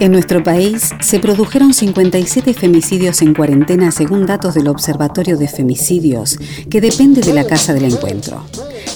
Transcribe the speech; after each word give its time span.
En 0.00 0.12
nuestro 0.12 0.42
país 0.42 0.88
se 1.02 1.20
produjeron 1.20 1.74
57 1.74 2.54
femicidios 2.54 3.20
en 3.20 3.34
cuarentena 3.34 3.90
según 3.90 4.24
datos 4.24 4.54
del 4.54 4.68
Observatorio 4.68 5.36
de 5.36 5.46
Femicidios, 5.46 6.38
que 6.70 6.80
depende 6.80 7.20
de 7.20 7.34
la 7.34 7.44
Casa 7.44 7.74
del 7.74 7.84
Encuentro. 7.84 8.42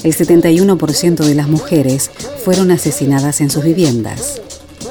El 0.03 0.15
71% 0.15 1.17
de 1.17 1.35
las 1.35 1.47
mujeres 1.47 2.09
fueron 2.43 2.71
asesinadas 2.71 3.39
en 3.41 3.51
sus 3.51 3.63
viviendas. 3.63 4.41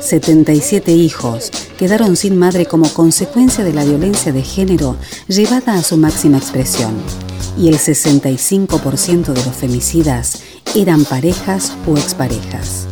77 0.00 0.92
hijos 0.92 1.50
quedaron 1.76 2.14
sin 2.14 2.38
madre 2.38 2.66
como 2.66 2.88
consecuencia 2.90 3.64
de 3.64 3.72
la 3.72 3.84
violencia 3.84 4.32
de 4.32 4.42
género 4.42 4.96
llevada 5.26 5.74
a 5.74 5.82
su 5.82 5.96
máxima 5.96 6.38
expresión. 6.38 6.94
Y 7.58 7.66
el 7.66 7.78
65% 7.78 9.32
de 9.32 9.44
los 9.44 9.56
femicidas 9.56 10.42
eran 10.76 11.04
parejas 11.04 11.72
o 11.88 11.96
exparejas. 11.96 12.86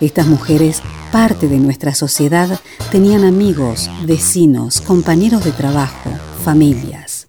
Estas 0.00 0.26
mujeres, 0.26 0.80
parte 1.10 1.48
de 1.48 1.58
nuestra 1.58 1.94
sociedad, 1.94 2.60
tenían 2.90 3.24
amigos, 3.24 3.90
vecinos, 4.04 4.80
compañeros 4.80 5.44
de 5.44 5.52
trabajo, 5.52 6.10
familias. 6.44 7.28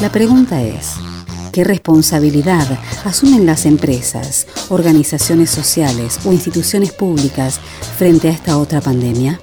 La 0.00 0.10
pregunta 0.10 0.62
es, 0.62 0.94
¿qué 1.52 1.64
responsabilidad 1.64 2.66
asumen 3.04 3.46
las 3.46 3.64
empresas, 3.64 4.46
organizaciones 4.68 5.50
sociales 5.50 6.18
o 6.24 6.32
instituciones 6.32 6.92
públicas 6.92 7.60
frente 7.96 8.28
a 8.28 8.32
esta 8.32 8.58
otra 8.58 8.80
pandemia? 8.80 9.40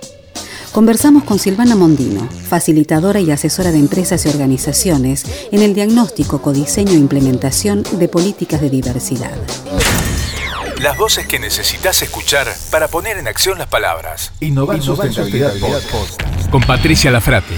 Conversamos 0.73 1.23
con 1.23 1.37
Silvana 1.37 1.75
Mondino, 1.75 2.27
facilitadora 2.27 3.19
y 3.19 3.29
asesora 3.31 3.71
de 3.71 3.77
empresas 3.77 4.25
y 4.25 4.29
organizaciones 4.29 5.23
en 5.51 5.61
el 5.61 5.73
diagnóstico, 5.73 6.41
codiseño 6.41 6.93
e 6.93 6.95
implementación 6.95 7.83
de 7.99 8.07
políticas 8.07 8.59
de 8.59 8.71
diversidad. 8.71 9.37
Las 10.83 10.97
voces 10.97 11.25
que 11.25 11.39
necesitas 11.39 12.01
escuchar 12.01 12.45
para 12.69 12.89
poner 12.89 13.15
en 13.15 13.25
acción 13.29 13.57
las 13.57 13.67
palabras. 13.67 14.35
Innovar, 14.41 14.81
Sustentabilidad 14.81 15.55
Podcast. 15.61 16.19
Con 16.51 16.59
Patricia 16.59 17.09
Lafrati. 17.09 17.55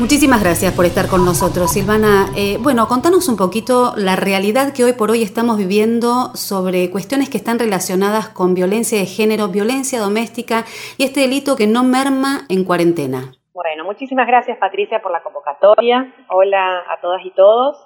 Muchísimas 0.00 0.42
gracias 0.42 0.72
por 0.72 0.86
estar 0.86 1.06
con 1.06 1.26
nosotros, 1.26 1.70
Silvana. 1.70 2.32
Eh, 2.34 2.56
bueno, 2.62 2.88
contanos 2.88 3.28
un 3.28 3.36
poquito 3.36 3.92
la 3.98 4.16
realidad 4.16 4.72
que 4.72 4.84
hoy 4.84 4.94
por 4.94 5.10
hoy 5.10 5.22
estamos 5.22 5.58
viviendo 5.58 6.34
sobre 6.34 6.90
cuestiones 6.90 7.28
que 7.28 7.36
están 7.36 7.58
relacionadas 7.58 8.30
con 8.30 8.54
violencia 8.54 8.96
de 8.96 9.04
género, 9.04 9.48
violencia 9.48 10.00
doméstica 10.00 10.64
y 10.96 11.04
este 11.04 11.20
delito 11.20 11.56
que 11.56 11.66
no 11.66 11.84
merma 11.84 12.46
en 12.48 12.64
cuarentena. 12.64 13.36
Bueno, 13.52 13.84
muchísimas 13.84 14.26
gracias 14.26 14.56
Patricia 14.56 15.02
por 15.02 15.12
la 15.12 15.22
convocatoria. 15.22 16.10
Hola 16.30 16.84
a 16.88 17.02
todas 17.02 17.20
y 17.22 17.32
todos. 17.32 17.76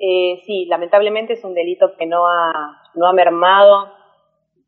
Eh, 0.00 0.42
sí, 0.46 0.66
lamentablemente 0.66 1.34
es 1.34 1.44
un 1.44 1.54
delito 1.54 1.94
que 1.96 2.06
no 2.06 2.26
ha, 2.26 2.81
no 2.94 3.06
ha 3.06 3.12
mermado 3.12 3.92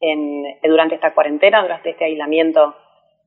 en, 0.01 0.45
durante 0.63 0.97
esta 0.97 1.15
cuarentena, 1.15 1.63
durante 1.63 1.91
este 1.91 2.05
aislamiento 2.05 2.75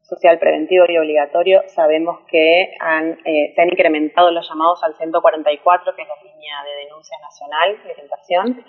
social 0.02 0.40
preventivo 0.40 0.86
y 0.88 0.98
obligatorio. 0.98 1.62
Sabemos 1.68 2.22
que 2.30 2.72
han, 2.80 3.20
eh, 3.26 3.54
se 3.54 3.62
han 3.62 3.70
incrementado 3.70 4.32
los 4.32 4.48
llamados 4.48 4.84
al 4.84 4.96
144, 4.96 5.96
que 5.96 6.02
es 6.02 6.08
la 6.08 6.24
línea 6.24 6.64
de 6.64 6.84
denuncia 6.86 7.18
nacional 7.20 7.78
de 7.84 7.94
tentación. 7.94 8.66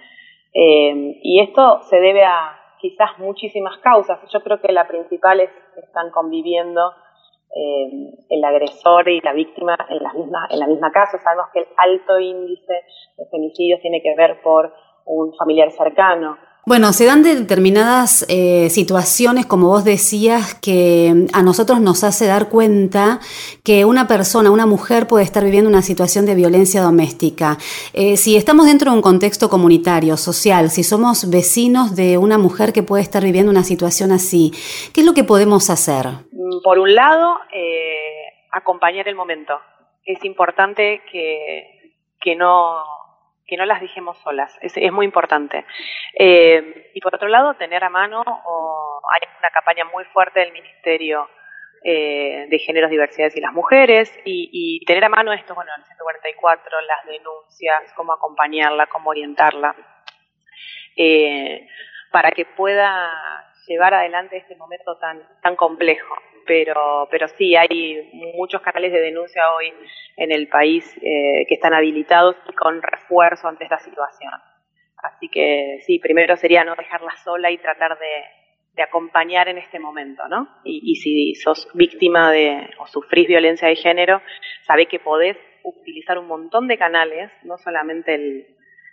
Eh, 0.55 1.21
y 1.23 1.41
esto 1.41 1.83
se 1.83 2.01
debe 2.01 2.25
a 2.25 2.59
quizás 2.81 3.19
muchísimas 3.19 3.79
causas. 3.79 4.19
Yo 4.33 4.43
creo 4.43 4.61
que 4.61 4.73
la 4.73 4.89
principal 4.89 5.41
es 5.41 5.51
que 5.75 5.81
están 5.81 6.11
conviviendo 6.11 6.93
eh, 7.55 7.89
el 8.29 8.45
agresor 8.45 9.09
y 9.09 9.21
la 9.21 9.33
víctima 9.33 9.77
en 9.89 10.03
la, 10.03 10.13
misma, 10.13 10.49
en 10.51 10.59
la 10.59 10.67
misma 10.67 10.91
casa. 10.93 11.19
Sabemos 11.19 11.47
que 11.53 11.61
el 11.61 11.67
alto 11.77 12.19
índice 12.19 12.75
de 13.17 13.27
femicidios 13.31 13.81
tiene 13.81 14.03
que 14.03 14.15
ver 14.15 14.41
por 14.43 14.73
un 15.09 15.35
familiar 15.35 15.71
cercano. 15.71 16.37
Bueno, 16.69 16.93
se 16.93 17.07
dan 17.07 17.23
determinadas 17.23 18.27
eh, 18.29 18.69
situaciones, 18.69 19.47
como 19.47 19.69
vos 19.69 19.87
decías, 19.87 20.55
que 20.55 21.27
a 21.33 21.43
nosotros 21.43 21.81
nos 21.81 22.05
hace 22.05 22.27
dar 22.27 22.51
cuenta 22.51 23.21
que 23.65 23.87
una 23.87 24.07
persona, 24.07 24.51
una 24.51 24.67
mujer 24.67 25.07
puede 25.07 25.25
estar 25.25 25.43
viviendo 25.43 25.71
una 25.71 25.81
situación 25.81 26.27
de 26.27 26.35
violencia 26.35 26.83
doméstica. 26.83 27.57
Eh, 27.95 28.19
si 28.19 28.37
estamos 28.37 28.67
dentro 28.67 28.91
de 28.91 28.99
un 28.99 29.03
contexto 29.03 29.49
comunitario, 29.49 30.19
social, 30.19 30.69
si 30.69 30.83
somos 30.83 31.31
vecinos 31.31 31.97
de 31.97 32.19
una 32.19 32.37
mujer 32.37 32.75
que 32.75 32.83
puede 32.83 33.03
estar 33.03 33.23
viviendo 33.23 33.51
una 33.51 33.65
situación 33.65 34.13
así, 34.13 34.53
¿qué 34.93 35.01
es 35.01 35.07
lo 35.07 35.15
que 35.15 35.25
podemos 35.25 35.71
hacer? 35.71 36.05
Por 36.63 36.79
un 36.79 36.95
lado, 36.95 37.39
eh, 37.51 38.45
acompañar 38.53 39.09
el 39.09 39.15
momento. 39.15 39.55
Es 40.05 40.23
importante 40.23 41.01
que, 41.11 41.95
que 42.21 42.37
no 42.37 42.83
que 43.49 43.57
no 43.57 43.65
las 43.65 43.81
dejemos 43.81 44.19
solas, 44.19 44.57
es, 44.61 44.77
es 44.77 44.93
muy 44.93 45.07
importante. 45.07 45.65
Eh, 46.13 46.91
y 46.95 47.01
por 47.01 47.15
otro 47.15 47.29
lado, 47.29 47.55
tener 47.55 47.83
a 47.83 47.89
mano, 47.89 48.23
o 48.23 49.01
hay 49.11 49.27
una 49.39 49.51
campaña 49.51 49.87
muy 49.87 50.05
fuerte 50.05 50.41
del 50.41 50.53
Ministerio 50.53 51.29
eh, 51.83 52.47
de 52.51 52.59
Géneros, 52.59 52.91
Diversidades 52.91 53.35
y 53.37 53.41
las 53.41 53.55
Mujeres, 53.55 54.13
y, 54.27 54.51
y, 54.53 54.85
tener 54.85 55.03
a 55.05 55.09
mano 55.09 55.33
esto, 55.33 55.55
bueno, 55.55 55.71
el 55.79 55.85
144, 55.85 56.81
las 56.83 57.07
denuncias, 57.07 57.93
cómo 57.97 58.13
acompañarla, 58.13 58.87
cómo 58.87 59.11
orientarla, 59.11 59.75
eh, 60.97 61.67
para 62.13 62.31
que 62.33 62.45
pueda 62.45 63.51
llevar 63.67 63.95
adelante 63.95 64.37
este 64.37 64.57
momento 64.57 64.99
tan, 64.99 65.23
tan 65.41 65.57
complejo 65.57 66.15
pero, 66.49 67.07
pero 67.11 67.29
sí, 67.29 67.55
hay 67.55 68.11
muchos 68.35 68.63
canales 68.63 68.91
de 68.91 69.01
denuncia 69.01 69.43
hoy 69.53 69.71
en 70.17 70.33
el 70.33 70.49
país 70.49 70.97
eh, 70.97 71.45
que 71.47 71.55
están 71.55 71.75
habilitados 71.75 72.37
y 72.49 72.55
con 72.55 72.81
refuerzo 72.83 73.47
ante 73.47 73.65
esta 73.65 73.79
situación. 73.79 74.33
Así 74.97 75.29
que 75.29 75.79
sí, 75.87 75.99
primero 75.99 76.37
sería 76.37 76.65
no 76.65 76.75
dejarla 76.75 77.15
sola 77.23 77.51
y 77.51 77.59
tratar 77.59 77.99
de, 77.99 78.25
de 78.75 78.83
acompañar 78.83 79.49
en 79.49 79.59
este 79.59 79.79
momento, 79.79 80.27
¿no? 80.27 80.49
Y, 80.65 80.97
si 80.97 81.35
sos 81.35 81.69
víctima 81.75 82.33
de 82.33 82.69
o 82.79 82.87
sufrís 82.87 83.29
violencia 83.29 83.69
de 83.69 83.77
género, 83.77 84.23
sabe 84.67 84.87
que 84.87 84.99
podés 84.99 85.37
utilizar 85.63 86.19
un 86.19 86.27
montón 86.27 86.67
de 86.67 86.79
canales, 86.79 87.31
no 87.43 87.59
solamente 87.59 88.15
el, 88.15 88.47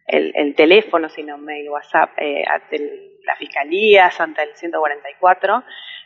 el, 0.08 0.34
el 0.36 0.56
teléfono, 0.56 1.08
sino 1.10 1.38
mail, 1.38 1.70
WhatsApp, 1.70 2.12
eh, 2.18 2.44
ante 2.46 3.16
la 3.26 3.36
fiscalía, 3.36 4.12
ante 4.20 4.44
el 4.44 4.56
144, 4.56 5.64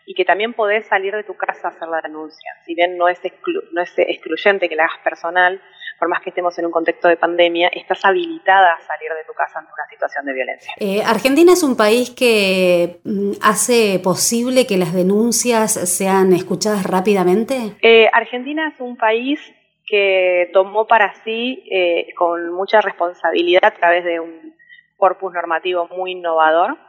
y 0.10 0.16
que 0.16 0.26
también 0.26 0.54
podés 0.54 0.88
salir 0.88 1.14
de 1.14 1.24
tu 1.24 1.36
casa 1.38 1.68
a 1.68 1.70
hacer 1.70 1.88
la 1.88 2.02
denuncia. 2.02 2.52
Si 2.66 2.74
bien 2.74 2.98
no 2.98 3.08
es, 3.08 3.24
exclu 3.24 3.62
no 3.74 3.84
es 3.84 3.94
excluyente 3.96 4.68
que 4.68 4.76
la 4.76 4.86
hagas 4.86 4.98
personal, 5.04 5.62
por 6.00 6.10
más 6.10 6.24
que 6.24 6.32
estemos 6.32 6.58
en 6.58 6.66
un 6.66 6.72
contexto 6.72 7.08
de 7.08 7.16
pandemia, 7.16 7.68
estás 7.68 8.04
habilitada 8.04 8.74
a 8.74 8.80
salir 8.80 9.12
de 9.12 9.24
tu 9.28 9.34
casa 9.34 9.60
ante 9.60 9.72
una 9.72 9.88
situación 9.88 10.26
de 10.26 10.34
violencia. 10.34 10.74
Eh, 10.80 11.04
Argentina 11.06 11.54
es 11.54 11.62
un 11.62 11.78
país 11.78 12.10
que 12.10 13.02
mm, 13.04 13.34
hace 13.44 14.00
posible 14.04 14.66
que 14.66 14.78
las 14.78 14.96
denuncias 14.96 15.74
sean 15.74 16.34
escuchadas 16.34 16.86
rápidamente. 16.86 17.76
Eh, 17.84 18.10
Argentina 18.12 18.68
es 18.74 18.82
un 18.82 18.98
país 18.98 19.40
que 19.86 20.50
tomó 20.54 20.88
para 20.88 21.14
sí 21.24 21.64
eh, 21.70 22.08
con 22.16 22.52
mucha 22.52 22.82
responsabilidad 22.82 23.64
a 23.64 23.76
través 23.76 24.04
de 24.06 24.20
un 24.20 24.56
corpus 24.98 25.32
normativo 25.34 25.88
muy 25.96 26.14
innovador 26.14 26.89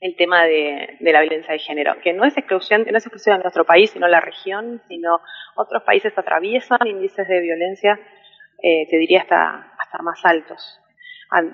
el 0.00 0.16
tema 0.16 0.44
de, 0.44 0.96
de, 1.00 1.12
la 1.12 1.20
violencia 1.20 1.52
de 1.52 1.58
género, 1.58 1.94
que 2.02 2.12
no 2.12 2.24
es 2.24 2.36
excluyente, 2.36 2.92
no 2.92 2.98
es 2.98 3.06
exclusiva 3.06 3.36
de 3.36 3.42
nuestro 3.42 3.64
país, 3.64 3.90
sino 3.90 4.06
la 4.08 4.20
región, 4.20 4.82
sino 4.88 5.20
otros 5.56 5.82
países 5.82 6.16
atraviesan 6.16 6.86
índices 6.86 7.26
de 7.26 7.40
violencia, 7.40 7.98
eh, 8.62 8.86
te 8.90 8.98
diría 8.98 9.20
hasta, 9.20 9.72
hasta 9.78 10.02
más 10.02 10.24
altos. 10.24 10.80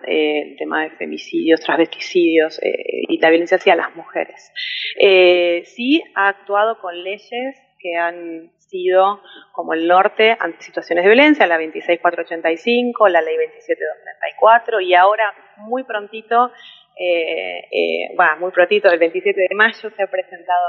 Eh, 0.07 0.43
el 0.43 0.57
tema 0.59 0.83
de 0.83 0.91
femicidios, 0.91 1.61
transvesticidios 1.61 2.63
eh, 2.63 3.05
y 3.09 3.19
la 3.19 3.31
violencia 3.31 3.57
hacia 3.57 3.75
las 3.75 3.97
mujeres. 3.97 4.53
Eh, 4.99 5.63
sí 5.65 6.03
ha 6.15 6.29
actuado 6.29 6.79
con 6.81 7.03
leyes 7.03 7.57
que 7.79 7.97
han 7.97 8.53
sido 8.59 9.23
como 9.53 9.73
el 9.73 9.89
norte 9.89 10.37
ante 10.39 10.61
situaciones 10.61 11.05
de 11.05 11.11
violencia, 11.11 11.47
la 11.47 11.57
26485, 11.57 13.09
la 13.09 13.23
ley 13.23 13.37
27234 13.37 14.81
y 14.81 14.95
ahora 14.95 15.33
muy 15.57 15.85
prontito 15.85 16.53
eh, 17.03 17.65
eh, 17.73 18.17
muy 18.39 18.51
prontito, 18.51 18.91
el 18.91 18.99
27 18.99 19.41
de 19.49 19.55
mayo 19.55 19.91
se 19.91 20.03
ha 20.03 20.07
presentado 20.07 20.67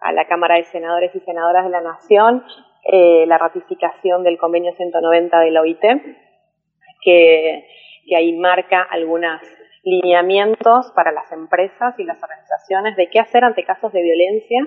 a 0.00 0.12
la 0.12 0.26
Cámara 0.26 0.56
de 0.56 0.64
Senadores 0.64 1.14
y 1.14 1.20
Senadoras 1.20 1.64
de 1.64 1.70
la 1.70 1.80
Nación 1.80 2.42
eh, 2.84 3.24
la 3.28 3.38
ratificación 3.38 4.24
del 4.24 4.36
convenio 4.36 4.72
190 4.74 5.38
de 5.38 5.50
la 5.52 5.60
OIT, 5.60 5.80
que, 7.02 7.66
que 8.04 8.16
ahí 8.16 8.32
marca 8.32 8.82
algunos 8.82 9.40
lineamientos 9.84 10.90
para 10.96 11.12
las 11.12 11.30
empresas 11.30 11.94
y 11.98 12.04
las 12.04 12.20
organizaciones 12.20 12.96
de 12.96 13.08
qué 13.08 13.20
hacer 13.20 13.44
ante 13.44 13.64
casos 13.64 13.92
de 13.92 14.02
violencia 14.02 14.66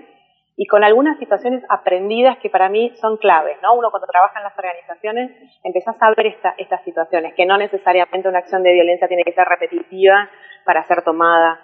y 0.55 0.67
con 0.67 0.83
algunas 0.83 1.17
situaciones 1.17 1.63
aprendidas 1.69 2.37
que 2.37 2.49
para 2.49 2.69
mí 2.69 2.91
son 3.01 3.17
claves, 3.17 3.57
¿no? 3.63 3.73
Uno 3.73 3.89
cuando 3.89 4.07
trabaja 4.07 4.39
en 4.39 4.43
las 4.43 4.57
organizaciones 4.57 5.31
empezás 5.63 5.95
a 5.99 6.13
ver 6.15 6.35
estas 6.57 6.83
situaciones, 6.83 7.33
que 7.33 7.45
no 7.45 7.57
necesariamente 7.57 8.29
una 8.29 8.39
acción 8.39 8.61
de 8.61 8.73
violencia 8.73 9.07
tiene 9.07 9.23
que 9.23 9.33
ser 9.33 9.47
repetitiva 9.47 10.29
para 10.65 10.83
ser 10.83 11.03
tomada 11.03 11.59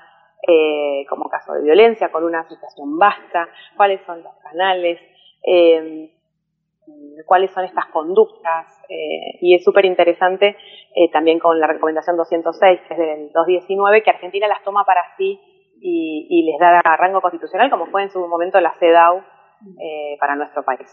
eh, 0.48 1.06
como 1.10 1.30
caso 1.30 1.54
de 1.54 1.64
violencia, 1.64 2.10
con 2.12 2.24
una 2.24 2.48
situación 2.48 2.98
basta, 2.98 3.50
cuáles 3.76 4.02
son 4.06 4.24
los 4.24 4.34
canales, 4.38 4.98
eh, 5.44 6.12
cuáles 7.26 7.52
son 7.52 7.66
estas 7.66 7.88
conductas, 7.88 8.66
eh, 8.88 9.38
y 9.42 9.56
es 9.56 9.64
súper 9.64 9.86
interesante 9.86 10.56
también 11.12 11.40
con 11.40 11.60
la 11.60 11.68
recomendación 11.68 12.18
206, 12.18 12.82
que 12.88 12.94
es 12.94 13.00
del 13.00 13.32
2019, 13.32 14.02
que 14.02 14.10
Argentina 14.10 14.48
las 14.48 14.64
toma 14.64 14.84
para 14.86 15.02
sí 15.18 15.40
y, 15.82 16.44
les 16.44 16.60
da 16.60 16.82
rango 16.82 17.22
constitucional, 17.22 17.70
como 17.70 17.88
fue 17.88 18.04
en 18.04 18.10
su 18.10 18.20
momento 18.28 18.60
la 18.60 18.74
CEDAW 18.80 19.24
eh, 19.62 20.16
para 20.22 20.38
nuestro 20.38 20.64
país. 20.64 20.88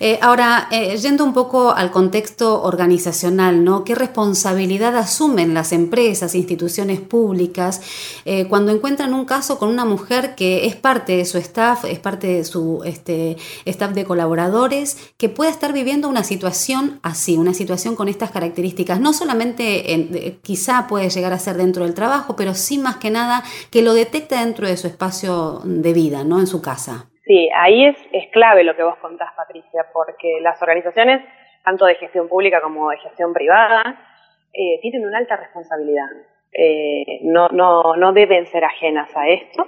Eh, 0.00 0.18
ahora, 0.22 0.68
eh, 0.70 0.96
yendo 0.96 1.24
un 1.24 1.32
poco 1.32 1.72
al 1.72 1.90
contexto 1.90 2.62
organizacional, 2.62 3.64
¿no? 3.64 3.82
¿Qué 3.82 3.96
responsabilidad 3.96 4.96
asumen 4.96 5.54
las 5.54 5.72
empresas, 5.72 6.36
instituciones 6.36 7.00
públicas, 7.00 7.80
cuando 8.48 8.70
encuentran 8.70 9.12
un 9.12 9.24
caso 9.24 9.58
con 9.58 9.70
una 9.70 9.84
mujer 9.84 10.34
que 10.36 10.66
es 10.66 10.76
parte 10.76 11.16
de 11.16 11.24
su 11.24 11.38
staff, 11.38 11.84
es 11.84 11.98
parte 11.98 12.28
de 12.28 12.44
su 12.44 12.82
este, 12.84 13.36
staff 13.64 13.92
de 13.92 14.04
colaboradores, 14.04 15.12
que 15.16 15.28
pueda 15.28 15.50
estar 15.50 15.72
viviendo 15.72 16.08
una 16.08 16.22
situación 16.22 17.00
así, 17.02 17.36
una 17.36 17.54
situación 17.54 17.96
con 17.96 18.08
estas 18.08 18.30
características? 18.30 19.00
No 19.00 19.12
solamente, 19.12 20.38
quizá 20.42 20.86
puede 20.86 21.10
llegar 21.10 21.32
a 21.32 21.38
ser 21.38 21.56
dentro 21.56 21.84
del 21.84 21.94
trabajo, 21.94 22.36
pero 22.36 22.54
sí 22.54 22.78
más 22.78 22.96
que 22.96 23.10
nada 23.10 23.42
que 23.70 23.82
lo 23.82 23.94
detecta 23.94 24.44
dentro 24.44 24.68
de 24.68 24.76
su 24.76 24.86
espacio 24.86 25.60
de 25.64 25.92
vida, 25.92 26.22
¿no? 26.22 26.38
En 26.38 26.46
su 26.46 26.62
casa. 26.62 27.08
Sí, 27.28 27.50
ahí 27.54 27.84
es, 27.84 27.96
es 28.10 28.30
clave 28.30 28.64
lo 28.64 28.74
que 28.74 28.82
vos 28.82 28.96
contás, 28.96 29.34
Patricia, 29.36 29.84
porque 29.92 30.40
las 30.40 30.60
organizaciones, 30.62 31.22
tanto 31.62 31.84
de 31.84 31.96
gestión 31.96 32.26
pública 32.26 32.62
como 32.62 32.88
de 32.88 32.96
gestión 32.96 33.34
privada, 33.34 34.00
eh, 34.54 34.78
tienen 34.80 35.06
una 35.06 35.18
alta 35.18 35.36
responsabilidad. 35.36 36.06
Eh, 36.52 37.20
no, 37.24 37.48
no, 37.50 37.96
no 37.96 38.14
deben 38.14 38.46
ser 38.46 38.64
ajenas 38.64 39.14
a 39.14 39.28
esto. 39.28 39.66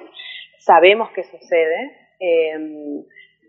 Sabemos 0.56 1.10
que 1.10 1.22
sucede. 1.24 1.98
Eh, 2.18 3.04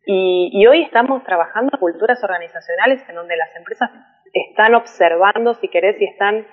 y, 0.06 0.68
hoy 0.68 0.82
estamos 0.82 1.24
trabajando 1.24 1.78
culturas 1.80 2.22
organizacionales 2.22 3.08
en 3.08 3.16
donde 3.16 3.38
las 3.38 3.56
empresas 3.56 3.90
están 4.34 4.76
observando, 4.76 5.54
si 5.54 5.70
querés, 5.70 5.96
y 6.02 6.06
están 6.06 6.46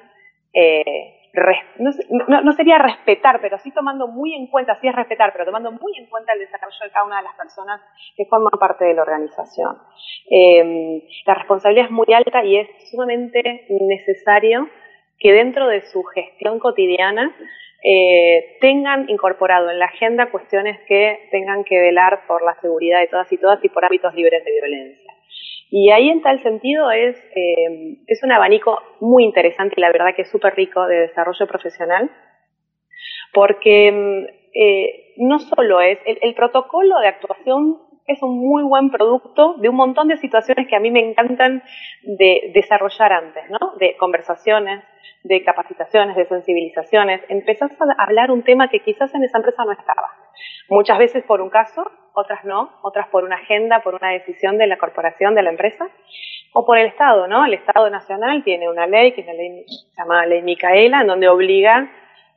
no, 1.79 2.53
sería 2.53 2.79
respetar, 2.79 3.41
pero 3.41 3.59
sí 3.59 3.71
tomando 3.73 4.09
muy 4.09 4.35
en 4.35 4.47
cuenta, 4.47 4.75
sí 4.77 4.89
es 4.89 4.95
respetar, 4.95 5.33
pero 5.33 5.45
tomando 5.45 5.73
muy 5.73 5.97
en 5.99 6.07
cuenta 6.07 6.33
el 6.33 6.41
desarrollo 6.41 6.79
de 6.83 6.91
cada 6.91 7.07
una 7.07 7.19
de 7.19 7.23
las 7.25 7.37
personas 7.37 7.81
que 8.17 8.25
forman 8.27 8.59
parte 8.59 8.85
de 8.85 8.95
la 8.95 9.03
organización. 9.03 9.77
Eh, 10.31 11.03
la 11.27 11.35
responsabilidad 11.35 11.87
es 11.87 11.91
muy 11.91 12.13
alta 12.15 12.45
y 12.45 12.57
es 12.57 12.69
sumamente 12.91 13.67
necesario 13.69 14.69
que 15.19 15.33
dentro 15.33 15.67
de 15.67 15.83
su 15.83 16.03
gestión 16.05 16.59
cotidiana 16.59 17.35
eh, 17.83 18.57
tengan 18.61 19.09
incorporado 19.09 19.71
en 19.71 19.79
la 19.79 19.87
agenda 19.87 20.31
cuestiones 20.31 20.81
que 20.89 21.29
tengan 21.31 21.63
que 21.65 21.79
velar 21.79 22.27
por 22.27 22.43
la 22.43 22.55
seguridad 22.61 23.01
de 23.01 23.07
todas 23.07 23.31
y 23.33 23.39
todas 23.39 23.65
y 23.65 23.69
por 23.69 23.85
hábitos 23.85 24.15
libres 24.15 24.45
de 24.45 24.53
violencia. 24.53 25.08
Y 25.71 25.91
ahí 25.91 26.09
en 26.09 26.23
tal 26.23 26.43
sentido 26.43 26.91
es, 26.91 27.17
eh, 27.35 27.99
es 28.07 28.23
un 28.23 28.33
abanico 28.33 28.81
muy 29.01 29.25
interesante 29.25 29.75
y 29.77 29.81
la 29.81 29.93
verdad 29.93 30.15
que 30.15 30.23
es 30.23 30.31
súper 30.31 30.55
rico 30.55 30.87
de 30.87 31.09
desarrollo 31.09 31.47
profesional, 31.47 32.11
porque 33.35 33.93
mm, 33.93 34.39
eh, 34.55 35.15
no 35.19 35.39
solo 35.39 35.81
es, 35.81 35.99
el, 36.05 36.35
protocolo 36.35 36.99
de 37.01 37.09
actuación 37.09 37.79
es 38.07 38.23
un 38.23 38.39
muy 38.39 38.63
buen 38.63 38.91
producto 38.91 39.57
de 39.59 39.69
un 39.69 39.77
montón 39.77 40.09
de 40.09 40.17
situaciones 40.17 40.67
que 40.67 40.77
a 40.77 40.81
mí 40.81 40.91
me 40.91 41.01
encantan 41.01 41.63
de 42.03 42.51
desarrollar 42.55 43.13
antes, 43.13 43.45
¿no? 43.51 43.75
De 43.79 43.97
conversaciones, 43.99 44.83
de 45.25 45.45
capacitaciones, 45.45 46.17
de 46.17 46.25
sensibilizaciones. 46.25 47.21
Empezás 47.29 47.71
a 47.73 48.03
hablar 48.03 48.31
un 48.31 48.43
tema 48.43 48.69
que 48.69 48.81
quizás 48.81 49.15
en 49.15 49.25
esa 49.25 49.37
empresa 49.37 49.63
no 49.65 49.73
estaba. 49.73 50.09
Muchas 50.69 50.99
veces 50.99 51.25
por 51.25 51.41
un 51.41 51.51
caso, 51.51 51.91
otras 52.15 52.45
no, 52.45 52.71
otras 52.83 53.09
por 53.09 53.25
una 53.25 53.37
agenda, 53.37 53.81
por 53.81 53.95
una 53.95 54.11
decisión 54.11 54.59
de 54.59 54.67
la 54.67 54.77
corporación, 54.77 55.35
de 55.35 55.43
la 55.43 55.51
empresa, 55.51 55.89
o 56.53 56.67
por 56.67 56.79
el 56.79 56.87
Estado, 56.87 57.27
¿no? 57.27 57.45
El 57.47 57.55
Estado 57.55 57.89
Nacional 57.91 58.43
tiene 58.43 58.69
una 58.69 58.87
ley, 58.87 59.13
que 59.13 59.21
es 59.21 59.27
la 59.27 59.35
ley 59.35 59.65
llamada 59.97 60.27
Ley 60.27 60.43
Micaela, 60.43 61.03
en 61.03 61.07
donde 61.07 61.29
obliga, 61.29 61.91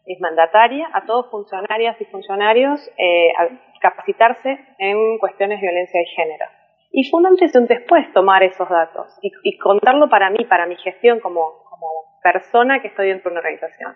es 0.06 0.20
mandataria, 0.20 0.90
a 0.94 1.06
todos 1.06 1.30
funcionarias 1.30 2.00
y 2.00 2.06
funcionarios 2.06 2.80
eh, 2.98 3.32
a 3.38 3.50
capacitarse 3.80 4.60
en 4.78 5.18
cuestiones 5.18 5.60
de 5.60 5.68
violencia 5.68 6.00
de 6.00 6.06
género. 6.08 6.46
Y 6.92 7.10
fue 7.10 7.22
un 7.22 7.28
antes 7.28 7.54
y 7.54 7.58
un 7.58 7.68
después 7.68 8.12
tomar 8.14 8.44
esos 8.44 8.68
datos 8.70 9.18
y, 9.22 9.58
contarlo 9.58 10.10
para 10.10 10.30
mí, 10.30 10.44
para 10.46 10.66
mi 10.66 10.76
gestión 10.76 11.20
como, 11.20 11.64
como 11.70 11.88
persona 12.22 12.82
que 12.82 12.90
estoy 12.90 13.08
dentro 13.08 13.30
de 13.30 13.34
una 13.34 13.40
organización. 13.40 13.96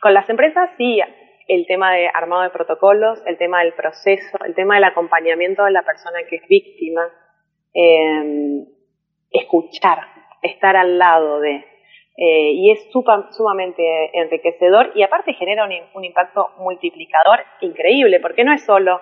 Con 0.00 0.12
las 0.12 0.28
empresas 0.28 0.70
sí, 0.76 1.00
el 1.48 1.66
tema 1.66 1.92
de 1.92 2.08
armado 2.12 2.42
de 2.42 2.50
protocolos, 2.50 3.22
el 3.26 3.36
tema 3.36 3.60
del 3.60 3.74
proceso, 3.74 4.38
el 4.44 4.54
tema 4.54 4.76
del 4.76 4.84
acompañamiento 4.84 5.64
de 5.64 5.70
la 5.70 5.82
persona 5.82 6.20
que 6.28 6.36
es 6.36 6.48
víctima, 6.48 7.02
em, 7.72 8.66
escuchar, 9.30 9.98
estar 10.42 10.76
al 10.76 10.98
lado 10.98 11.40
de. 11.40 11.64
Eh, 12.16 12.52
y 12.52 12.70
es 12.70 12.88
sumamente 13.30 13.82
enriquecedor 14.16 14.92
y 14.94 15.02
aparte 15.02 15.34
genera 15.34 15.64
un, 15.64 16.04
impacto 16.04 16.50
multiplicador 16.58 17.40
increíble, 17.60 18.20
porque 18.20 18.44
no 18.44 18.52
es 18.52 18.64
solo 18.64 19.00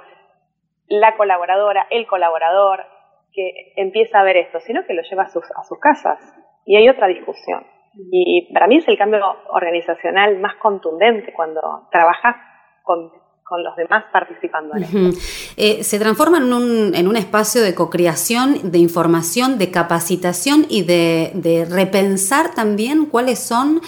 la 0.88 1.14
colaboradora, 1.16 1.86
el 1.90 2.06
colaborador 2.06 2.86
que 3.34 3.74
empieza 3.76 4.20
a 4.20 4.24
ver 4.24 4.38
esto, 4.38 4.60
sino 4.60 4.86
que 4.86 4.94
lo 4.94 5.02
lleva 5.02 5.24
a 5.24 5.28
sus, 5.28 5.44
a 5.44 5.62
sus 5.64 5.78
casas 5.78 6.18
y 6.64 6.76
hay 6.76 6.88
otra 6.88 7.06
discusión. 7.06 7.66
Y 7.94 8.52
para 8.52 8.66
mí 8.66 8.76
es 8.78 8.88
el 8.88 8.98
cambio 8.98 9.20
organizacional 9.50 10.38
más 10.38 10.56
contundente 10.56 11.32
cuando 11.32 11.88
trabajas 11.90 12.36
con, 12.82 13.12
los 13.60 13.74
demás 13.76 14.04
participando 14.12 14.76
en 14.76 14.82
esto. 14.84 15.20
Eh, 15.56 15.84
se 15.84 15.98
transforma 15.98 16.38
en 16.38 16.52
un, 16.52 16.94
en 16.94 17.08
un 17.08 17.16
espacio 17.16 17.62
de 17.62 17.74
cocreación, 17.74 18.70
de 18.70 18.78
información, 18.78 19.58
de 19.58 19.70
capacitación 19.70 20.66
y 20.68 20.82
de, 20.82 21.32
de 21.34 21.64
repensar 21.64 22.54
también 22.54 23.06
cuáles 23.06 23.38
son 23.38 23.80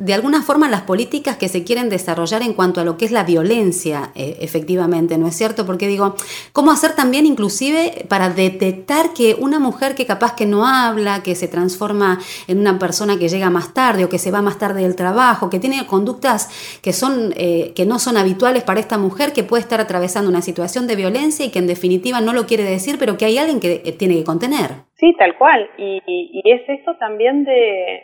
de 0.00 0.14
alguna 0.14 0.42
forma 0.42 0.66
las 0.70 0.80
políticas 0.80 1.36
que 1.36 1.50
se 1.50 1.62
quieren 1.62 1.90
desarrollar 1.90 2.40
en 2.40 2.54
cuanto 2.54 2.80
a 2.80 2.84
lo 2.84 2.96
que 2.96 3.04
es 3.04 3.10
la 3.10 3.22
violencia, 3.22 4.12
eh, 4.14 4.38
efectivamente, 4.40 5.18
¿no 5.18 5.28
es 5.28 5.36
cierto? 5.36 5.66
Porque 5.66 5.88
digo, 5.88 6.14
¿cómo 6.54 6.70
hacer 6.70 6.96
también 6.96 7.26
inclusive 7.26 8.06
para 8.08 8.30
detectar 8.30 9.12
que 9.12 9.36
una 9.38 9.58
mujer 9.58 9.94
que 9.94 10.06
capaz 10.06 10.34
que 10.34 10.46
no 10.46 10.66
habla, 10.66 11.22
que 11.22 11.34
se 11.34 11.48
transforma 11.48 12.18
en 12.46 12.58
una 12.58 12.78
persona 12.78 13.18
que 13.18 13.28
llega 13.28 13.50
más 13.50 13.74
tarde 13.74 14.06
o 14.06 14.08
que 14.08 14.18
se 14.18 14.30
va 14.30 14.40
más 14.40 14.56
tarde 14.56 14.80
del 14.80 14.96
trabajo, 14.96 15.50
que 15.50 15.58
tiene 15.58 15.86
conductas 15.86 16.48
que, 16.80 16.94
son, 16.94 17.34
eh, 17.36 17.74
que 17.76 17.84
no 17.84 17.98
son 17.98 18.16
habituales 18.16 18.62
para 18.62 18.80
esta 18.80 18.96
mujer, 18.96 19.09
que 19.34 19.44
puede 19.44 19.62
estar 19.62 19.80
atravesando 19.80 20.30
una 20.30 20.42
situación 20.42 20.86
de 20.86 20.96
violencia 20.96 21.44
y 21.44 21.50
que 21.50 21.58
en 21.58 21.66
definitiva 21.66 22.20
no 22.20 22.32
lo 22.32 22.46
quiere 22.46 22.64
decir, 22.64 22.96
pero 22.98 23.16
que 23.16 23.26
hay 23.26 23.38
alguien 23.38 23.60
que 23.60 23.82
eh, 23.84 23.92
tiene 23.92 24.16
que 24.16 24.24
contener? 24.24 24.86
Sí, 24.96 25.14
tal 25.18 25.36
cual. 25.36 25.70
y 25.78 26.42
es 26.44 26.62
esto 26.68 26.96
también 26.98 27.44
de 27.44 28.02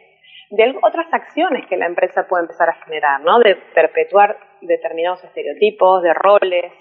otras 0.83 1.07
acciones 1.13 1.67
que 1.67 1.77
la 1.77 1.87
empresa 1.87 2.27
puede 2.29 2.45
empezar 2.45 2.69
a 2.69 2.85
generar, 2.85 3.21
¿no? 3.23 3.39
De 3.41 3.57
perpetuar 3.75 4.37
determinados 4.61 5.23
estereotipos, 5.25 6.03
de 6.03 6.15
roles, 6.15 6.73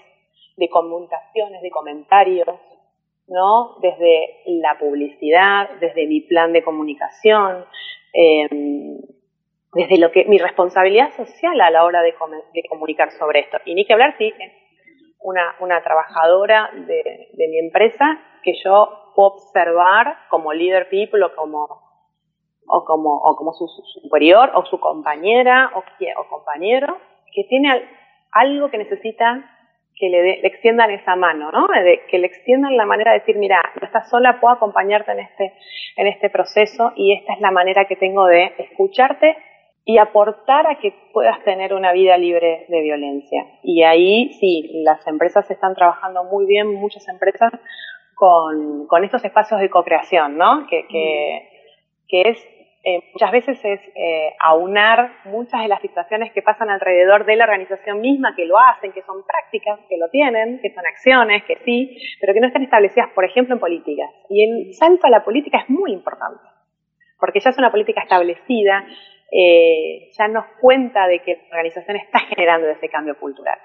de 0.56 0.68
comunicaciones, 0.68 1.62
de 1.62 1.70
comentarios, 1.70 2.48
¿no? 3.28 3.76
Desde 3.82 4.42
la 4.46 4.78
publicidad, 4.78 5.68
desde 5.80 6.06
mi 6.06 6.20
plan 6.20 6.52
de 6.52 6.62
comunicación, 6.62 7.64
em, 8.12 8.98
desde 9.76 9.98
lo 9.98 10.10
que 10.10 10.24
mi 10.24 10.38
responsabilidad 10.38 11.14
social 11.16 11.60
a 11.60 11.70
la 11.70 11.84
hora 11.84 12.00
de, 12.00 12.14
comunicar 12.68 13.10
sobre 13.12 13.40
esto. 13.40 13.58
Y 13.66 13.74
ni 13.74 13.84
que 13.84 13.92
hablar 13.92 14.16
si 14.16 14.32
una, 15.20 15.82
trabajadora 15.82 16.70
de, 16.72 17.28
de 17.32 17.48
mi 17.48 17.58
empresa 17.58 18.18
que 18.42 18.54
yo 18.64 19.12
puedo 19.14 19.34
observar 19.34 20.16
como 20.30 20.52
leader 20.54 20.88
people 20.88 21.22
o 21.22 21.34
como 21.34 21.86
o 22.68 22.84
como, 22.84 23.16
o 23.18 23.36
como 23.36 23.52
su, 23.52 23.68
superior 24.02 24.50
o 24.54 24.64
su 24.64 24.80
compañera 24.80 25.70
o, 25.74 25.78
o 25.80 26.28
compañero 26.28 26.98
que 27.32 27.44
tiene 27.44 27.70
algo 28.32 28.70
que 28.70 28.78
necesita 28.78 29.52
que 29.94 30.08
le, 30.08 30.46
extiendan 30.46 30.90
esa 30.90 31.16
mano, 31.16 31.50
¿no? 31.52 31.68
que 32.10 32.18
le 32.18 32.26
extiendan 32.26 32.76
la 32.76 32.84
manera 32.84 33.12
de 33.12 33.20
decir, 33.20 33.36
mira, 33.36 33.62
no 33.80 33.86
estás 33.86 34.10
sola, 34.10 34.40
puedo 34.40 34.54
acompañarte 34.54 35.12
en 35.12 35.20
este, 35.20 35.52
en 35.96 36.06
este 36.06 36.28
proceso 36.28 36.92
y 36.96 37.14
esta 37.14 37.34
es 37.34 37.40
la 37.40 37.50
manera 37.50 37.86
que 37.86 37.96
tengo 37.96 38.26
de 38.26 38.52
escucharte 38.58 39.36
y 39.88 39.98
aportar 39.98 40.66
a 40.66 40.80
que 40.80 40.92
puedas 41.12 41.42
tener 41.44 41.72
una 41.72 41.92
vida 41.92 42.18
libre 42.18 42.66
de 42.68 42.80
violencia. 42.82 43.46
Y 43.62 43.84
ahí 43.84 44.32
sí, 44.40 44.82
las 44.84 45.06
empresas 45.06 45.48
están 45.48 45.76
trabajando 45.76 46.24
muy 46.24 46.44
bien, 46.44 46.74
muchas 46.74 47.06
empresas, 47.08 47.52
con, 48.16 48.88
con 48.88 49.04
estos 49.04 49.24
espacios 49.24 49.60
de 49.60 49.70
co-creación, 49.70 50.36
¿no? 50.36 50.66
Que, 50.66 50.88
que, 52.08 52.20
es 52.22 52.44
eh, 52.82 53.00
muchas 53.12 53.30
veces 53.30 53.64
es 53.64 53.80
eh, 53.94 54.34
aunar 54.40 55.18
muchas 55.26 55.62
de 55.62 55.68
las 55.68 55.80
situaciones 55.80 56.32
que 56.32 56.42
pasan 56.42 56.68
alrededor 56.68 57.24
de 57.24 57.36
la 57.36 57.44
organización 57.44 58.00
misma, 58.00 58.34
que 58.34 58.44
lo 58.44 58.58
hacen, 58.58 58.90
que 58.92 59.02
son 59.02 59.22
prácticas, 59.24 59.78
que 59.88 59.98
lo 59.98 60.08
tienen, 60.08 60.58
que 60.60 60.74
son 60.74 60.84
acciones, 60.84 61.44
que 61.44 61.58
sí, 61.64 61.96
pero 62.20 62.34
que 62.34 62.40
no 62.40 62.48
están 62.48 62.64
establecidas, 62.64 63.10
por 63.14 63.24
ejemplo, 63.24 63.54
en 63.54 63.60
políticas. 63.60 64.10
Y 64.30 64.42
el 64.42 64.74
salto 64.74 65.06
a 65.06 65.10
la 65.10 65.24
política 65.24 65.58
es 65.58 65.70
muy 65.70 65.92
importante, 65.92 66.42
porque 67.20 67.38
ya 67.38 67.50
es 67.50 67.58
una 67.58 67.70
política 67.70 68.00
establecida, 68.00 68.84
eh, 69.30 70.10
ya 70.12 70.28
nos 70.28 70.46
cuenta 70.60 71.06
de 71.06 71.20
que 71.20 71.36
la 71.50 71.58
organización 71.58 71.96
está 71.96 72.20
generando 72.20 72.68
ese 72.68 72.88
cambio 72.88 73.18
cultural. 73.18 73.58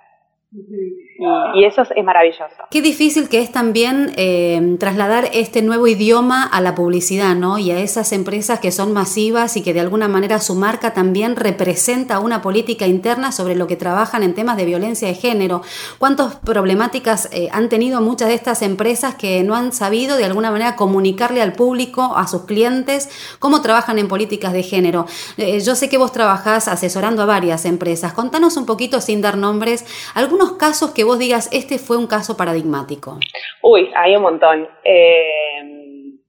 Y 0.54 1.64
eso 1.64 1.84
es, 1.84 2.04
maravilloso. 2.04 2.44
Qué 2.70 2.82
difícil 2.82 3.30
que 3.30 3.40
es 3.40 3.54
también 3.54 4.12
eh, 4.18 4.76
trasladar 4.80 5.30
este 5.32 5.62
nuevo 5.62 5.88
idioma 5.88 6.44
a 6.44 6.60
la 6.60 6.76
publicidad, 6.76 7.36
¿no? 7.36 7.58
Y 7.58 7.72
a 7.72 7.80
esas 7.80 8.12
empresas 8.12 8.60
que 8.60 8.72
son 8.72 8.92
masivas 8.92 9.56
y 9.56 9.64
que 9.64 9.74
de 9.74 9.80
alguna 9.80 10.10
manera 10.10 10.42
su 10.42 10.56
marca 10.56 10.94
también 10.94 11.38
representa 11.38 12.20
una 12.20 12.42
política 12.42 12.86
interna 12.86 13.32
sobre 13.32 13.56
lo 13.56 13.66
que 13.66 13.78
trabajan 13.78 14.24
en 14.24 14.34
temas 14.34 14.58
de 14.58 14.66
violencia 14.66 15.08
de 15.08 15.14
género. 15.14 15.62
¿Cuántas 16.00 16.36
problemáticas 16.36 17.30
eh, 17.32 17.48
han 17.54 17.70
tenido 17.70 18.02
muchas 18.02 18.28
de 18.28 18.34
estas 18.34 18.62
empresas 18.62 19.16
que 19.16 19.44
no 19.44 19.56
han 19.56 19.72
sabido 19.72 20.18
de 20.18 20.26
alguna 20.26 20.52
manera 20.52 20.76
comunicarle 20.76 21.42
al 21.42 21.54
público, 21.54 22.18
a 22.18 22.28
sus 22.28 22.44
clientes, 22.44 23.10
cómo 23.40 23.62
trabajan 23.62 24.00
en 24.00 24.10
políticas 24.10 24.52
de 24.52 24.64
género? 24.64 25.06
Eh, 25.38 25.62
yo 25.62 25.76
sé 25.76 25.88
que 25.88 25.98
vos 25.98 26.12
trabajás 26.12 26.68
asesorando 26.68 27.22
a 27.22 27.26
varias 27.26 27.64
empresas. 27.64 28.12
Contanos 28.12 28.58
un 28.58 28.66
poquito, 28.66 29.00
sin 29.00 29.22
dar 29.22 29.38
nombres, 29.38 29.86
algunos 30.14 30.41
casos 30.54 30.94
que 30.94 31.04
vos 31.04 31.20
digas, 31.20 31.50
este 31.54 31.78
fue 31.78 31.98
un 31.98 32.08
caso 32.08 32.36
paradigmático? 32.38 33.18
Uy, 33.62 33.92
hay 33.96 34.16
un 34.16 34.24
montón. 34.24 34.68
Eh, 34.84 35.82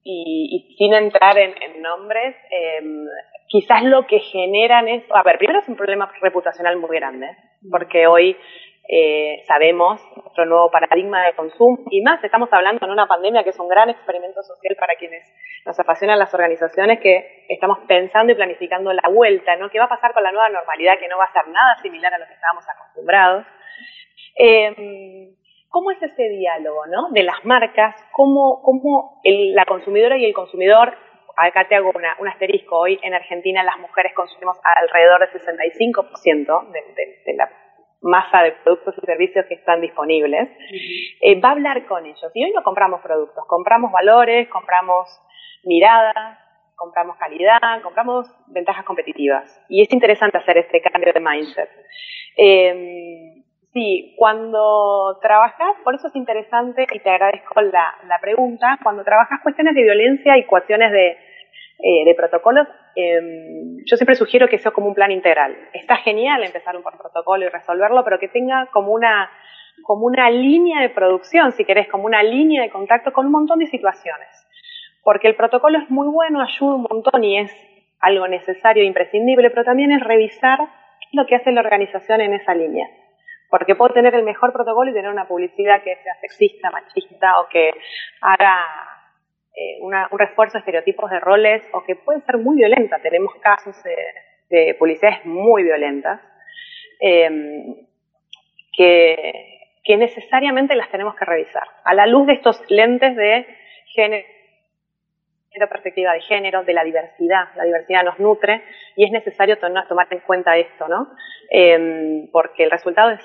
y, 0.03 0.75
sin 0.77 0.93
entrar 0.93 1.37
en, 1.37 1.53
nombres, 1.81 2.35
em, 2.49 3.05
quizás 3.47 3.83
lo 3.83 4.05
que 4.07 4.19
generan 4.19 4.87
es, 4.87 5.03
a 5.11 5.23
ver, 5.23 5.37
primero 5.37 5.59
es 5.59 5.67
un 5.67 5.75
problema 5.75 6.11
reputacional 6.21 6.77
muy 6.77 6.97
grande, 6.97 7.27
porque 7.69 8.07
hoy 8.07 8.37
eh, 8.89 9.43
sabemos 9.47 10.01
nuestro 10.17 10.45
nuevo 10.45 10.69
paradigma 10.69 11.25
de 11.25 11.33
consumo 11.33 11.79
y 11.89 12.01
más 12.01 12.21
estamos 12.21 12.51
hablando 12.51 12.85
en 12.85 12.91
una 12.91 13.07
pandemia 13.07 13.43
que 13.43 13.51
es 13.51 13.59
un 13.59 13.69
gran 13.69 13.89
experimento 13.89 14.43
social 14.43 14.75
para 14.77 14.95
quienes 14.95 15.23
nos 15.65 15.79
apasionan 15.79 16.19
las 16.19 16.33
organizaciones 16.33 16.99
que 16.99 17.45
estamos 17.47 17.79
pensando 17.87 18.33
y 18.33 18.35
planificando 18.35 18.91
la 18.91 19.07
vuelta, 19.09 19.55
¿no? 19.55 19.69
¿Qué 19.69 19.79
va 19.79 19.85
a 19.85 19.89
pasar 19.89 20.13
con 20.13 20.23
la 20.23 20.33
nueva 20.33 20.49
normalidad 20.49 20.99
que 20.99 21.07
no 21.07 21.17
va 21.17 21.25
a 21.25 21.31
ser 21.33 21.47
nada 21.47 21.77
similar 21.81 22.13
a 22.13 22.17
lo 22.17 22.27
que 22.27 22.33
estábamos 22.33 22.65
acostumbrados? 22.67 23.45
Eh, 24.35 25.29
¿Cómo 25.73 25.89
es 25.89 25.99
ese 26.03 26.29
diálogo 26.29 26.85
¿no? 26.85 27.09
de 27.09 27.23
las 27.23 27.43
marcas? 27.45 27.95
¿Cómo, 28.11 28.61
cómo 28.61 29.19
la 29.23 29.65
consumidora 29.65 30.17
y 30.19 30.25
el 30.25 30.33
consumidor, 30.33 30.95
acá 31.35 31.67
te 31.67 31.73
hago 31.73 31.91
un 32.19 32.27
asterisco, 32.27 32.77
hoy 32.77 32.99
en 33.01 33.15
Argentina 33.15 33.63
las 33.63 33.79
mujeres 33.79 34.13
consumimos 34.13 34.55
alrededor 34.63 35.21
del 35.21 35.41
65% 35.41 36.71
de, 36.71 37.23
de, 37.25 37.33
la 37.33 37.49
masa 38.01 38.43
de 38.43 38.51
productos 38.63 38.93
y 39.01 39.05
servicios 39.05 39.47
que 39.47 39.55
están 39.55 39.81
disponibles, 39.81 40.47
eh, 41.21 41.39
va 41.39 41.49
a 41.49 41.51
hablar 41.53 41.87
con 41.87 42.05
ellos. 42.05 42.31
Y 42.35 42.43
hoy 42.43 42.51
no 42.51 42.61
compramos 42.61 43.01
productos, 43.01 43.43
compramos 43.47 43.91
valores, 43.91 44.47
compramos 44.49 45.09
miradas, 45.63 46.37
compramos 46.75 47.17
calidad, 47.17 47.81
compramos 47.81 48.27
ventajas 48.45 48.85
competitivas. 48.85 49.59
Y 49.69 49.81
es 49.81 49.91
interesante 49.91 50.37
hacer 50.37 50.59
este 50.59 50.81
cambio 50.81 51.13
de 51.13 51.19
mindset. 51.19 51.69
Eh, 52.37 53.32
Sí, 53.73 54.13
cuando 54.17 55.17
trabajas, 55.19 55.75
por 55.83 55.95
eso 55.95 56.07
es 56.07 56.15
interesante 56.15 56.85
y 56.91 56.99
te 56.99 57.09
agradezco 57.09 57.59
la, 57.59 58.19
pregunta, 58.21 58.77
cuando 58.83 59.03
trabajas 59.03 59.39
cuestiones 59.41 59.73
de 59.73 59.81
violencia 59.81 60.37
y 60.37 60.45
cuestiones 60.45 60.91
de, 60.91 61.17
eh, 61.79 62.15
protocolos, 62.15 62.67
em, 62.95 63.77
yo 63.83 63.97
siempre 63.97 64.13
sugiero 64.13 64.47
que 64.47 64.59
sea 64.59 64.71
como 64.71 64.87
un 64.87 64.93
plan 64.93 65.11
integral. 65.11 65.57
Está 65.73 65.95
genial 65.97 66.43
empezar 66.43 66.77
un 66.77 66.83
protocolo 66.83 67.45
y 67.45 67.49
resolverlo, 67.49 68.03
pero 68.03 68.19
que 68.19 68.27
tenga 68.27 68.67
como 68.67 68.91
una, 68.93 69.31
como 69.81 70.05
una 70.05 70.29
línea 70.29 70.79
de 70.81 70.89
producción, 70.89 71.51
si 71.53 71.65
querés, 71.65 71.87
como 71.89 72.05
una 72.05 72.21
línea 72.21 72.61
de 72.61 72.69
contacto 72.69 73.11
con 73.11 73.25
un 73.25 73.31
montón 73.31 73.57
de 73.57 73.65
situaciones. 73.65 74.29
Porque 75.03 75.27
el 75.27 75.35
protocolo 75.35 75.79
es 75.79 75.89
muy 75.89 76.07
bueno, 76.09 76.41
ayuda 76.41 76.75
un 76.75 76.85
montón 76.87 77.23
y 77.23 77.39
es 77.39 77.51
algo 77.99 78.27
necesario 78.27 78.83
e 78.83 78.85
imprescindible, 78.85 79.49
pero 79.49 79.63
también 79.63 79.91
es 79.91 80.03
revisar 80.03 80.59
lo 81.11 81.25
que 81.25 81.35
hace 81.35 81.51
la 81.51 81.61
organización 81.61 82.21
en 82.21 82.33
esa 82.33 82.53
línea. 82.53 82.87
Porque 83.53 83.75
puedo 83.75 83.93
tener 83.93 84.15
el 84.15 84.23
mejor 84.23 84.51
protocolo 84.51 84.89
y 84.89 84.95
tener 84.95 85.11
una 85.11 85.27
publicidad 85.27 85.83
que 85.83 85.95
sea 85.97 86.15
sexista, 86.21 86.71
machista 86.71 87.39
o 87.39 87.47
que 87.47 87.69
haga 88.19 88.57
eh, 89.55 89.77
un 89.79 89.93
refuerzo 90.17 90.53
de 90.53 90.59
estereotipos 90.61 91.11
de 91.11 91.19
roles 91.19 91.61
o 91.71 91.83
que 91.83 91.95
puede 91.95 92.21
ser 92.21 92.39
muy 92.39 92.55
violenta. 92.55 92.97
Tenemos 92.97 93.35
casos 93.35 93.75
de, 93.83 94.73
publicidades 94.79 95.23
muy 95.25 95.61
violentas 95.61 96.19
em, 96.99 97.75
que, 98.75 99.59
necesariamente 99.87 100.75
las 100.75 100.89
tenemos 100.89 101.13
que 101.13 101.25
revisar. 101.25 101.67
A 101.83 101.93
la 101.93 102.07
luz 102.07 102.25
de 102.25 102.33
estos 102.33 102.59
lentes 102.71 103.15
de 103.15 103.45
género 103.93 104.25
perspectiva 105.69 106.13
de 106.13 106.21
género, 106.21 106.63
de 106.63 106.73
la 106.73 106.83
diversidad. 106.83 107.49
La 107.55 107.65
diversidad 107.65 108.03
nos 108.03 108.17
nutre 108.17 108.63
y 108.95 109.05
es 109.05 109.11
necesario 109.11 109.59
tomar 109.59 110.07
en 110.09 110.21
cuenta 110.21 110.57
esto, 110.57 110.87
¿no? 110.87 111.11
Em, 111.51 112.27
porque 112.31 112.63
el 112.63 112.71
resultado 112.71 113.11
es 113.11 113.21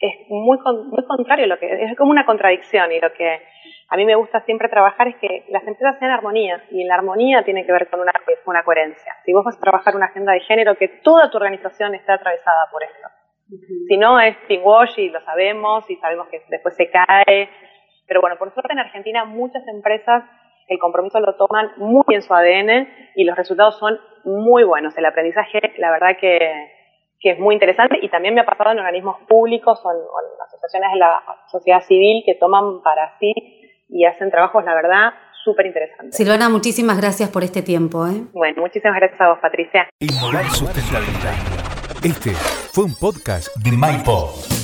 es 0.00 0.28
muy, 0.28 0.58
muy 0.58 1.04
contrario, 1.06 1.46
lo 1.46 1.58
que 1.58 1.66
es 1.84 1.96
como 1.96 2.10
una 2.10 2.24
contradicción 2.24 2.92
y 2.92 3.00
lo 3.00 3.12
que 3.12 3.40
a 3.88 3.96
mí 3.96 4.04
me 4.04 4.14
gusta 4.14 4.40
siempre 4.42 4.68
trabajar 4.68 5.08
es 5.08 5.16
que 5.16 5.44
las 5.48 5.66
empresas 5.66 5.98
sean 5.98 6.10
armonía 6.10 6.62
y 6.70 6.84
la 6.84 6.94
armonía 6.94 7.42
tiene 7.42 7.64
que 7.64 7.72
ver 7.72 7.88
con 7.88 8.00
una, 8.00 8.12
una 8.46 8.62
coherencia. 8.62 9.14
Si 9.24 9.32
vos 9.32 9.44
vas 9.44 9.56
a 9.56 9.60
trabajar 9.60 9.96
una 9.96 10.06
agenda 10.06 10.32
de 10.32 10.40
género, 10.40 10.76
que 10.76 10.88
toda 11.02 11.30
tu 11.30 11.38
organización 11.38 11.94
esté 11.94 12.12
atravesada 12.12 12.68
por 12.70 12.82
esto. 12.82 13.08
Si 13.88 13.96
no, 13.96 14.20
es 14.20 14.36
wash 14.62 14.98
y 14.98 15.08
lo 15.08 15.20
sabemos 15.22 15.88
y 15.88 15.96
sabemos 15.96 16.28
que 16.28 16.42
después 16.48 16.76
se 16.76 16.90
cae. 16.90 17.48
Pero 18.06 18.20
bueno, 18.20 18.36
por 18.38 18.52
suerte 18.52 18.72
en 18.72 18.78
Argentina 18.78 19.24
muchas 19.24 19.66
empresas 19.68 20.24
el 20.68 20.78
compromiso 20.78 21.18
lo 21.20 21.34
toman 21.36 21.72
muy 21.78 22.04
en 22.08 22.22
su 22.22 22.32
ADN 22.32 22.88
y 23.14 23.24
los 23.24 23.36
resultados 23.36 23.78
son 23.78 23.98
muy 24.24 24.64
buenos. 24.64 24.96
El 24.98 25.06
aprendizaje, 25.06 25.60
la 25.78 25.90
verdad 25.90 26.18
que 26.20 26.77
que 27.20 27.32
es 27.32 27.38
muy 27.38 27.54
interesante 27.54 27.98
y 28.00 28.08
también 28.08 28.34
me 28.34 28.40
ha 28.40 28.46
pasado 28.46 28.72
en 28.72 28.78
organismos 28.78 29.16
públicos 29.28 29.80
o 29.84 29.90
en, 29.90 29.98
asociaciones 30.46 30.92
de 30.92 30.98
la 30.98 31.22
sociedad 31.50 31.80
civil 31.82 32.22
que 32.24 32.34
toman 32.34 32.82
para 32.82 33.18
sí 33.18 33.32
y 33.88 34.04
hacen 34.04 34.30
trabajos, 34.30 34.64
la 34.64 34.74
verdad, 34.74 35.14
súper 35.44 35.66
interesantes. 35.66 36.16
Silvana, 36.16 36.48
muchísimas 36.48 36.98
gracias 36.98 37.30
por 37.30 37.42
este 37.42 37.62
tiempo. 37.62 38.06
¿eh? 38.06 38.24
Bueno, 38.32 38.62
muchísimas 38.62 38.96
gracias 38.96 39.20
a 39.20 39.30
vos, 39.30 39.38
Patricia. 39.40 39.88
Inmoral 40.00 40.44
Sustentabilidad. 40.50 41.34
Este 42.04 42.30
fue 42.72 42.84
un 42.84 42.94
podcast 42.94 43.48
de 43.56 43.72
MyPod. 43.72 44.57